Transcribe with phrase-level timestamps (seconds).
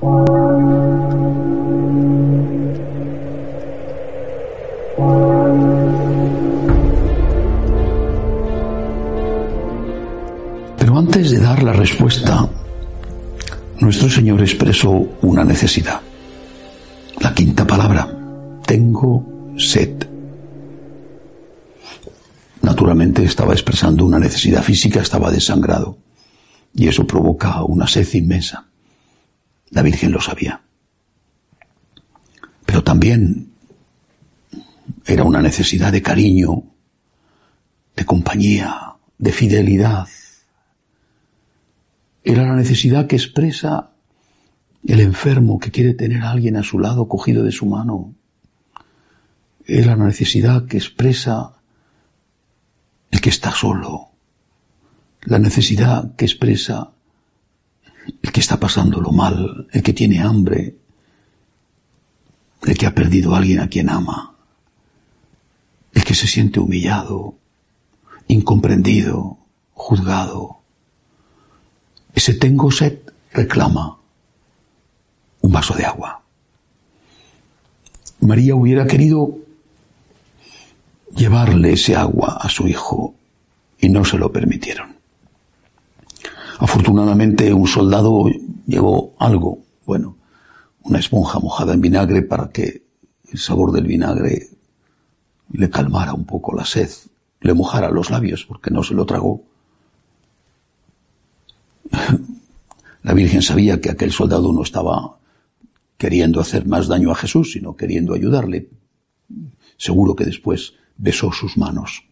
[0.00, 0.08] Pero
[10.98, 12.48] antes de dar la respuesta,
[13.78, 14.90] nuestro Señor expresó
[15.22, 16.00] una necesidad.
[17.20, 18.08] La quinta palabra,
[18.66, 19.24] tengo
[19.56, 20.08] sed.
[22.62, 25.98] Naturalmente estaba expresando una necesidad física, estaba desangrado.
[26.74, 28.73] Y eso provoca una sed inmensa.
[29.74, 30.62] La Virgen lo sabía.
[32.64, 33.50] Pero también
[35.04, 36.62] era una necesidad de cariño,
[37.96, 40.06] de compañía, de fidelidad.
[42.22, 43.90] Era la necesidad que expresa
[44.86, 48.14] el enfermo que quiere tener a alguien a su lado cogido de su mano.
[49.66, 51.54] Era la necesidad que expresa
[53.10, 54.10] el que está solo.
[55.22, 56.93] La necesidad que expresa
[58.24, 60.74] el que está pasándolo mal, el que tiene hambre,
[62.62, 64.34] el que ha perdido a alguien a quien ama,
[65.92, 67.34] el que se siente humillado,
[68.26, 69.36] incomprendido,
[69.74, 70.60] juzgado.
[72.14, 72.98] Ese tengo sed
[73.30, 73.98] reclama
[75.42, 76.22] un vaso de agua.
[78.20, 79.36] María hubiera querido
[81.14, 83.14] llevarle ese agua a su hijo
[83.78, 85.03] y no se lo permitieron.
[86.58, 88.26] Afortunadamente un soldado
[88.66, 90.16] llevó algo, bueno,
[90.82, 92.84] una esponja mojada en vinagre para que
[93.30, 94.48] el sabor del vinagre
[95.52, 96.90] le calmara un poco la sed,
[97.40, 99.42] le mojara los labios porque no se lo tragó.
[103.02, 105.18] La Virgen sabía que aquel soldado no estaba
[105.98, 108.68] queriendo hacer más daño a Jesús, sino queriendo ayudarle.
[109.76, 112.04] Seguro que después besó sus manos.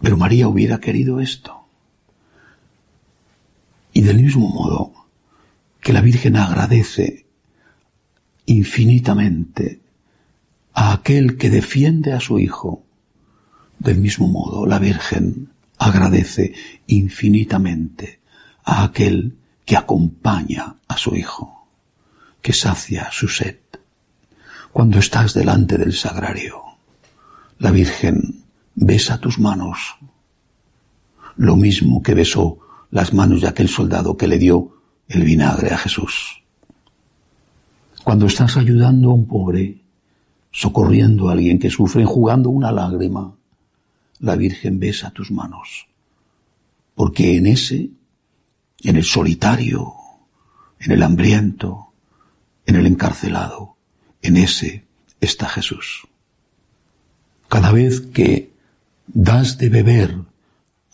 [0.00, 1.65] Pero María hubiera querido esto.
[3.96, 4.92] Y del mismo modo
[5.80, 7.24] que la Virgen agradece
[8.44, 9.80] infinitamente
[10.74, 12.84] a aquel que defiende a su Hijo,
[13.78, 15.48] del mismo modo la Virgen
[15.78, 16.52] agradece
[16.88, 18.20] infinitamente
[18.64, 21.66] a aquel que acompaña a su Hijo,
[22.42, 23.60] que sacia su sed.
[24.74, 26.60] Cuando estás delante del sagrario,
[27.60, 29.96] la Virgen besa tus manos,
[31.36, 32.58] lo mismo que besó
[32.96, 36.42] las manos de aquel soldado que le dio el vinagre a Jesús.
[38.02, 39.82] Cuando estás ayudando a un pobre,
[40.50, 43.36] socorriendo a alguien que sufre, enjugando una lágrima,
[44.20, 45.88] la Virgen besa tus manos.
[46.94, 47.90] Porque en ese,
[48.82, 49.92] en el solitario,
[50.80, 51.92] en el hambriento,
[52.64, 53.76] en el encarcelado,
[54.22, 54.86] en ese
[55.20, 56.08] está Jesús.
[57.50, 58.52] Cada vez que
[59.06, 60.16] das de beber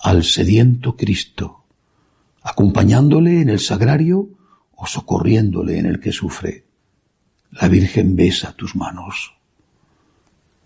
[0.00, 1.61] al sediento Cristo,
[2.42, 4.28] acompañándole en el sagrario
[4.74, 6.64] o socorriéndole en el que sufre.
[7.52, 9.34] La Virgen besa tus manos.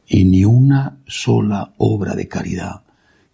[0.06, 2.82] Y ni una sola obra de caridad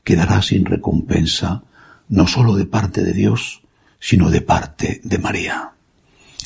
[0.03, 1.63] quedará sin recompensa,
[2.09, 3.63] no sólo de parte de Dios,
[4.01, 5.73] sino de parte de María.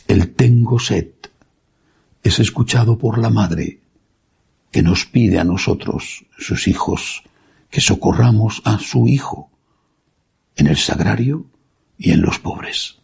[0.07, 1.09] El tengo sed
[2.23, 3.81] es escuchado por la Madre,
[4.71, 7.23] que nos pide a nosotros, sus hijos,
[7.71, 9.51] que socorramos a su Hijo
[10.57, 11.47] en el sagrario
[11.99, 12.97] y en los pobres.